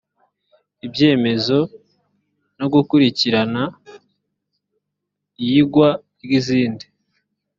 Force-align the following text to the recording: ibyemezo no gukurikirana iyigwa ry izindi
ibyemezo 0.85 1.57
no 2.59 2.65
gukurikirana 2.73 3.63
iyigwa 5.41 5.89
ry 6.23 6.31
izindi 6.39 6.85